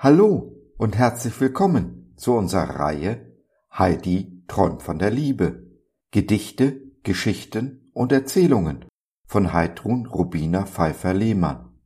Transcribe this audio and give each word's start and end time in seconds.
Hallo 0.00 0.56
und 0.76 0.96
herzlich 0.96 1.40
willkommen 1.40 2.14
zu 2.16 2.36
unserer 2.36 2.78
Reihe 2.78 3.36
Heidi 3.76 4.44
träumt 4.46 4.80
von 4.80 5.00
der 5.00 5.10
Liebe. 5.10 5.72
Gedichte, 6.12 6.80
Geschichten 7.02 7.90
und 7.94 8.12
Erzählungen 8.12 8.84
von 9.26 9.52
Heidrun 9.52 10.06
Rubina 10.06 10.66
Pfeiffer-Lehmann. 10.66 11.80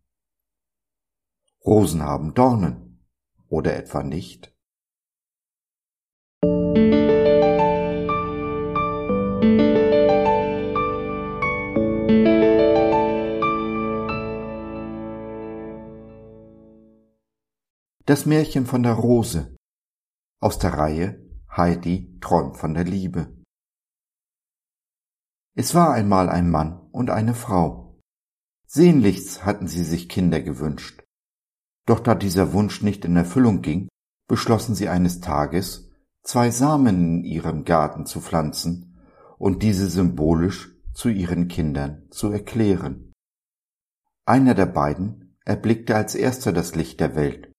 Rosen 1.64 2.03
haben 2.03 2.35
Dornen 2.35 3.03
oder 3.48 3.75
etwa 3.77 4.03
nicht? 4.03 4.54
Das 18.12 18.26
Märchen 18.26 18.66
von 18.66 18.82
der 18.82 18.93
Rose 18.93 19.57
aus 20.39 20.58
der 20.58 20.75
Reihe 20.75 21.26
Heidi 21.57 22.18
träumt 22.20 22.58
von 22.58 22.75
der 22.75 22.84
Liebe. 22.84 23.34
Es 25.54 25.75
war 25.75 25.94
einmal 25.94 26.29
ein 26.29 26.50
Mann 26.50 26.79
und 26.93 27.08
eine 27.08 27.32
Frau. 27.32 27.98
Sehnlichst 28.67 29.46
hatten 29.46 29.67
sie 29.67 29.82
sich 29.82 30.11
Kinder 30.11 30.43
gewünscht. 30.43 31.03
Doch 31.86 32.00
da 32.00 32.14
dieser 32.14 32.53
Wunsch 32.53 32.83
nicht 32.83 33.06
in 33.06 33.17
Erfüllung 33.17 33.62
ging, 33.62 33.89
beschlossen 34.28 34.75
sie 34.75 34.91
eines 34.91 35.22
Tages, 35.22 35.91
zwei 36.22 36.50
Samen 36.50 37.20
in 37.20 37.25
ihrem 37.25 37.64
Garten 37.64 38.05
zu 38.05 38.20
pflanzen 38.20 39.00
und 39.39 39.62
diese 39.62 39.89
symbolisch 39.89 40.77
zu 40.92 41.09
ihren 41.09 41.48
Kindern 41.48 42.09
zu 42.11 42.31
erklären. 42.31 43.15
Einer 44.27 44.53
der 44.53 44.67
beiden 44.67 45.39
erblickte 45.47 45.97
als 45.97 46.15
erster 46.15 46.53
das 46.53 46.75
Licht 46.75 47.00
der 47.00 47.17
Welt 47.17 47.52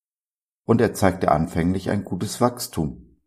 und 0.66 0.82
er 0.82 0.94
zeigte 0.94 1.32
anfänglich 1.32 1.90
ein 1.90 2.04
gutes 2.04 2.42
Wachstum. 2.42 3.20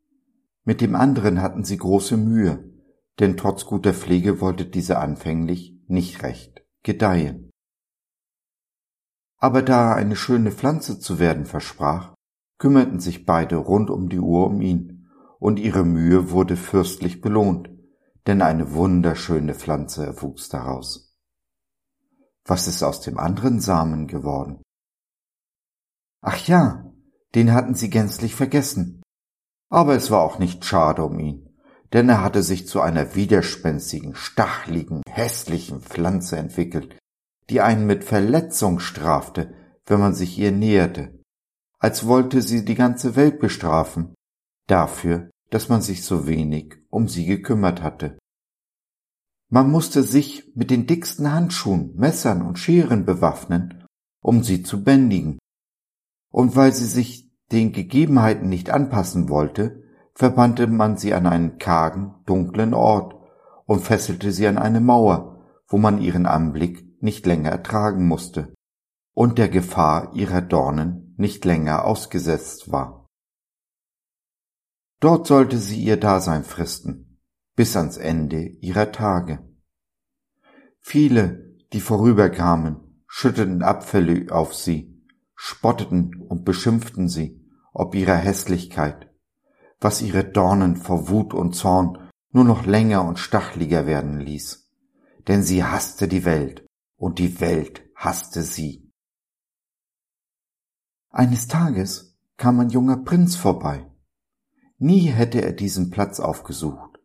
Mit 0.64 0.80
dem 0.80 0.94
anderen 0.94 1.42
hatten 1.42 1.64
sie 1.64 1.76
große 1.76 2.16
Mühe, 2.16 2.72
denn 3.20 3.36
trotz 3.36 3.66
guter 3.66 3.94
Pflege 3.94 4.40
wollte 4.40 4.66
diese 4.66 4.98
anfänglich 4.98 5.80
nicht 5.86 6.22
recht 6.22 6.64
gedeihen. 6.82 7.50
Aber 9.38 9.62
da 9.62 9.90
er 9.90 9.96
eine 9.96 10.16
schöne 10.16 10.50
Pflanze 10.50 10.98
zu 10.98 11.18
werden 11.18 11.46
versprach, 11.46 12.14
kümmerten 12.58 13.00
sich 13.00 13.26
beide 13.26 13.56
rund 13.56 13.90
um 13.90 14.08
die 14.08 14.18
Uhr 14.18 14.46
um 14.46 14.60
ihn, 14.60 15.08
und 15.38 15.58
ihre 15.58 15.84
Mühe 15.84 16.30
wurde 16.30 16.56
fürstlich 16.56 17.20
belohnt, 17.20 17.70
denn 18.26 18.40
eine 18.40 18.72
wunderschöne 18.72 19.54
Pflanze 19.54 20.06
erwuchs 20.06 20.48
daraus. 20.48 21.14
Was 22.44 22.66
ist 22.68 22.82
aus 22.82 23.00
dem 23.02 23.18
anderen 23.18 23.60
Samen 23.60 24.06
geworden? 24.06 24.62
Ach 26.22 26.38
ja, 26.46 26.85
den 27.36 27.52
hatten 27.52 27.74
sie 27.74 27.90
gänzlich 27.90 28.34
vergessen. 28.34 29.02
Aber 29.70 29.94
es 29.94 30.10
war 30.10 30.22
auch 30.22 30.38
nicht 30.38 30.64
schade 30.64 31.04
um 31.04 31.18
ihn, 31.20 31.50
denn 31.92 32.08
er 32.08 32.22
hatte 32.22 32.42
sich 32.42 32.66
zu 32.66 32.80
einer 32.80 33.14
widerspenstigen, 33.14 34.14
stachligen, 34.14 35.02
hässlichen 35.08 35.80
Pflanze 35.80 36.38
entwickelt, 36.38 36.98
die 37.50 37.60
einen 37.60 37.86
mit 37.86 38.02
Verletzung 38.02 38.80
strafte, 38.80 39.54
wenn 39.84 40.00
man 40.00 40.14
sich 40.14 40.38
ihr 40.38 40.50
näherte, 40.50 41.20
als 41.78 42.06
wollte 42.06 42.42
sie 42.42 42.64
die 42.64 42.74
ganze 42.74 43.14
Welt 43.16 43.38
bestrafen, 43.38 44.14
dafür, 44.66 45.30
dass 45.50 45.68
man 45.68 45.82
sich 45.82 46.04
so 46.04 46.26
wenig 46.26 46.74
um 46.90 47.06
sie 47.06 47.26
gekümmert 47.26 47.82
hatte. 47.82 48.18
Man 49.48 49.70
musste 49.70 50.02
sich 50.02 50.50
mit 50.56 50.70
den 50.70 50.86
dicksten 50.86 51.30
Handschuhen, 51.30 51.94
Messern 51.94 52.42
und 52.42 52.58
Scheren 52.58 53.04
bewaffnen, 53.04 53.84
um 54.22 54.42
sie 54.42 54.62
zu 54.62 54.82
bändigen. 54.82 55.38
Und 56.32 56.56
weil 56.56 56.72
sie 56.72 56.86
sich 56.86 57.25
den 57.52 57.72
Gegebenheiten 57.72 58.48
nicht 58.48 58.70
anpassen 58.70 59.28
wollte, 59.28 59.82
verbannte 60.14 60.66
man 60.66 60.96
sie 60.96 61.14
an 61.14 61.26
einen 61.26 61.58
kargen, 61.58 62.14
dunklen 62.26 62.74
Ort 62.74 63.14
und 63.66 63.80
fesselte 63.80 64.32
sie 64.32 64.46
an 64.46 64.58
eine 64.58 64.80
Mauer, 64.80 65.44
wo 65.68 65.78
man 65.78 66.00
ihren 66.00 66.26
Anblick 66.26 67.02
nicht 67.02 67.26
länger 67.26 67.50
ertragen 67.50 68.06
musste 68.06 68.54
und 69.12 69.38
der 69.38 69.48
Gefahr 69.48 70.14
ihrer 70.14 70.40
Dornen 70.40 71.14
nicht 71.16 71.44
länger 71.44 71.84
ausgesetzt 71.84 72.70
war. 72.70 73.06
Dort 75.00 75.26
sollte 75.26 75.58
sie 75.58 75.82
ihr 75.82 75.98
Dasein 75.98 76.44
fristen, 76.44 77.20
bis 77.54 77.76
ans 77.76 77.96
Ende 77.96 78.40
ihrer 78.40 78.92
Tage. 78.92 79.38
Viele, 80.80 81.54
die 81.72 81.80
vorüberkamen, 81.80 83.04
schütteten 83.06 83.62
Abfälle 83.62 84.32
auf 84.32 84.54
sie, 84.54 84.95
spotteten 85.36 86.20
und 86.28 86.44
beschimpften 86.44 87.08
sie, 87.08 87.40
ob 87.72 87.94
ihrer 87.94 88.16
Hässlichkeit, 88.16 89.10
was 89.78 90.02
ihre 90.02 90.24
Dornen 90.24 90.76
vor 90.76 91.08
Wut 91.08 91.34
und 91.34 91.54
Zorn 91.54 92.10
nur 92.32 92.44
noch 92.44 92.66
länger 92.66 93.04
und 93.04 93.18
stachliger 93.18 93.86
werden 93.86 94.18
ließ. 94.18 94.70
Denn 95.28 95.42
sie 95.42 95.62
hasste 95.62 96.08
die 96.08 96.24
Welt 96.24 96.66
und 96.96 97.18
die 97.18 97.40
Welt 97.40 97.82
hasste 97.94 98.42
sie. 98.42 98.90
Eines 101.10 101.46
Tages 101.48 102.16
kam 102.36 102.60
ein 102.60 102.70
junger 102.70 102.98
Prinz 102.98 103.36
vorbei. 103.36 103.90
Nie 104.78 105.06
hätte 105.06 105.40
er 105.42 105.52
diesen 105.52 105.90
Platz 105.90 106.20
aufgesucht, 106.20 106.98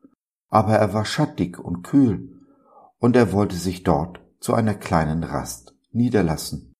aber 0.49 0.75
er 0.75 0.93
war 0.93 1.05
schattig 1.05 1.57
und 1.59 1.83
kühl, 1.83 2.41
und 2.99 3.15
er 3.15 3.31
wollte 3.31 3.55
sich 3.55 3.83
dort 3.83 4.19
zu 4.39 4.53
einer 4.53 4.75
kleinen 4.75 5.23
Rast 5.23 5.75
niederlassen. 5.91 6.70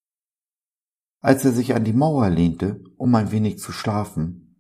Als 1.22 1.46
er 1.46 1.52
sich 1.52 1.76
an 1.76 1.84
die 1.84 1.94
Mauer 1.94 2.30
lehnte, 2.32 2.84
um 2.98 3.14
ein 3.14 3.32
wenig 3.32 3.60
zu 3.60 3.72
schlafen, 3.72 4.56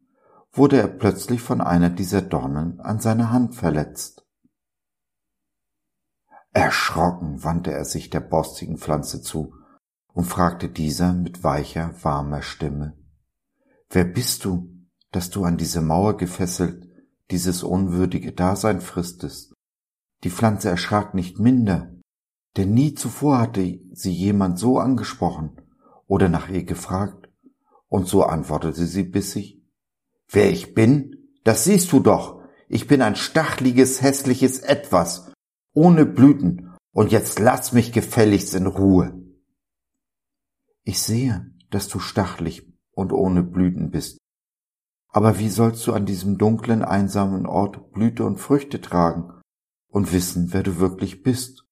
wurde 0.52 0.78
er 0.78 0.88
plötzlich 0.88 1.42
von 1.42 1.60
einer 1.60 1.90
dieser 1.90 2.22
Dornen 2.22 2.80
an 2.80 3.00
seiner 3.00 3.32
Hand 3.32 3.56
verletzt. 3.56 4.28
Erschrocken 6.54 7.44
wandte 7.44 7.72
er 7.72 7.86
sich 7.86 8.12
der 8.12 8.20
borstigen 8.20 8.78
Pflanze 8.78 9.22
zu 9.22 9.56
und 10.14 10.26
fragte 10.26 10.70
dieser 10.70 11.14
mit 11.14 11.44
weicher, 11.44 11.96
warmer 12.04 12.44
Stimme 12.44 12.98
Wer 13.90 14.04
bist 14.04 14.46
du, 14.46 14.70
dass 15.12 15.32
du 15.32 15.44
an 15.44 15.58
diese 15.58 15.82
Mauer 15.82 16.18
gefesselt 16.18 16.88
dieses 17.32 17.64
unwürdige 17.64 18.34
Dasein 18.34 18.82
fristest? 18.82 19.54
Die 20.24 20.30
Pflanze 20.30 20.70
erschrak 20.70 21.16
nicht 21.16 21.40
minder, 21.40 21.92
denn 22.58 22.74
nie 22.74 22.94
zuvor 22.94 23.40
hatte 23.40 23.80
sie 23.94 24.14
jemand 24.14 24.60
so 24.60 24.78
angesprochen 24.78 25.58
oder 26.12 26.28
nach 26.28 26.50
ihr 26.50 26.66
gefragt, 26.66 27.30
und 27.88 28.06
so 28.06 28.24
antwortete 28.24 28.86
sie 28.86 29.04
bissig, 29.04 29.64
Wer 30.28 30.52
ich 30.52 30.74
bin, 30.74 31.30
das 31.46 31.64
siehst 31.64 31.90
du 31.94 32.02
doch, 32.02 32.42
ich 32.68 32.86
bin 32.86 33.02
ein 33.02 33.16
stachliges, 33.16 34.02
hässliches 34.02 34.60
Etwas, 34.60 35.32
ohne 35.74 36.06
Blüten, 36.06 36.76
und 36.92 37.14
jetzt 37.14 37.40
lass 37.40 37.72
mich 37.72 37.94
gefälligst 37.94 38.54
in 38.56 38.68
Ruhe. 38.68 39.24
Ich 40.84 41.02
sehe, 41.02 41.50
dass 41.70 41.88
du 41.88 42.00
stachlig 42.00 42.70
und 42.92 43.14
ohne 43.14 43.42
Blüten 43.42 43.90
bist. 43.90 44.18
Aber 45.08 45.40
wie 45.40 45.50
sollst 45.50 45.88
du 45.88 45.94
an 45.94 46.06
diesem 46.06 46.38
dunklen, 46.38 46.84
einsamen 46.84 47.46
Ort 47.46 47.94
Blüte 47.94 48.26
und 48.26 48.38
Früchte 48.38 48.82
tragen 48.82 49.32
und 49.88 50.12
wissen, 50.12 50.52
wer 50.52 50.64
du 50.64 50.78
wirklich 50.78 51.24
bist? 51.24 51.66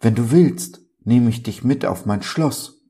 Wenn 0.00 0.14
du 0.14 0.30
willst, 0.30 0.80
nehme 1.04 1.28
ich 1.28 1.42
dich 1.42 1.62
mit 1.62 1.84
auf 1.84 2.06
mein 2.06 2.22
Schloss 2.22 2.81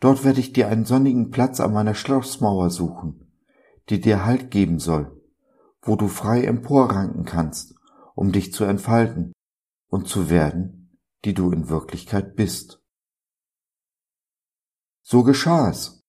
Dort 0.00 0.24
werde 0.24 0.40
ich 0.40 0.52
dir 0.52 0.68
einen 0.68 0.84
sonnigen 0.84 1.30
Platz 1.30 1.60
an 1.60 1.72
meiner 1.72 1.94
Schlossmauer 1.94 2.70
suchen, 2.70 3.32
die 3.88 4.00
dir 4.00 4.24
Halt 4.24 4.50
geben 4.50 4.78
soll, 4.78 5.22
wo 5.80 5.96
du 5.96 6.08
frei 6.08 6.44
emporranken 6.44 7.24
kannst, 7.24 7.74
um 8.14 8.32
dich 8.32 8.52
zu 8.52 8.64
entfalten 8.64 9.32
und 9.88 10.08
zu 10.08 10.28
werden, 10.28 10.98
die 11.24 11.34
du 11.34 11.50
in 11.50 11.68
Wirklichkeit 11.68 12.36
bist. 12.36 12.82
So 15.02 15.22
geschah 15.22 15.70
es, 15.70 16.02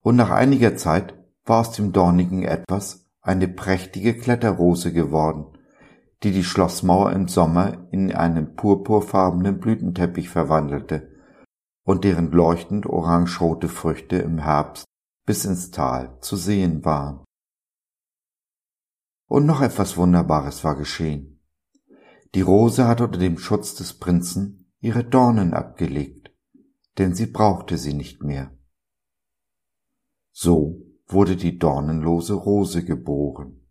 und 0.00 0.16
nach 0.16 0.30
einiger 0.30 0.76
Zeit 0.76 1.14
war 1.44 1.60
aus 1.60 1.72
dem 1.72 1.92
dornigen 1.92 2.42
etwas 2.44 3.10
eine 3.20 3.48
prächtige 3.48 4.16
Kletterrose 4.16 4.92
geworden, 4.92 5.58
die 6.22 6.32
die 6.32 6.44
Schlossmauer 6.44 7.12
im 7.12 7.28
Sommer 7.28 7.88
in 7.90 8.12
einen 8.14 8.54
purpurfarbenen 8.54 9.58
Blütenteppich 9.60 10.28
verwandelte, 10.28 11.13
und 11.84 12.04
deren 12.04 12.32
leuchtend 12.32 12.86
orangerote 12.86 13.68
Früchte 13.68 14.16
im 14.16 14.38
Herbst 14.38 14.84
bis 15.26 15.44
ins 15.44 15.70
Tal 15.70 16.18
zu 16.20 16.36
sehen 16.36 16.84
waren. 16.84 17.24
Und 19.26 19.46
noch 19.46 19.60
etwas 19.60 19.96
Wunderbares 19.96 20.64
war 20.64 20.76
geschehen. 20.76 21.40
Die 22.34 22.40
Rose 22.40 22.86
hatte 22.86 23.04
unter 23.04 23.18
dem 23.18 23.38
Schutz 23.38 23.74
des 23.74 23.98
Prinzen 23.98 24.72
ihre 24.80 25.04
Dornen 25.04 25.54
abgelegt, 25.54 26.32
denn 26.98 27.14
sie 27.14 27.26
brauchte 27.26 27.78
sie 27.78 27.94
nicht 27.94 28.22
mehr. 28.22 28.56
So 30.32 30.84
wurde 31.06 31.36
die 31.36 31.58
dornenlose 31.58 32.34
Rose 32.34 32.84
geboren. 32.84 33.63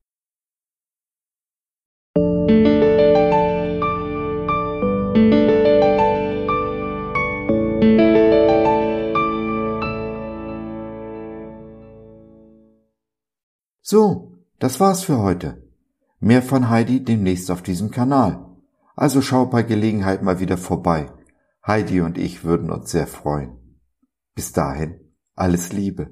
So, 13.93 14.39
das 14.57 14.79
war's 14.79 15.03
für 15.03 15.19
heute. 15.19 15.69
Mehr 16.19 16.41
von 16.41 16.71
Heidi 16.71 17.03
demnächst 17.03 17.51
auf 17.51 17.61
diesem 17.61 17.91
Kanal. 17.91 18.43
Also 18.95 19.21
schau 19.21 19.45
bei 19.45 19.61
Gelegenheit 19.61 20.23
mal 20.23 20.39
wieder 20.39 20.57
vorbei. 20.57 21.11
Heidi 21.63 22.01
und 22.01 22.17
ich 22.17 22.43
würden 22.43 22.71
uns 22.71 22.89
sehr 22.89 23.05
freuen. 23.05 23.79
Bis 24.33 24.51
dahin, 24.51 24.99
alles 25.35 25.73
Liebe. 25.73 26.09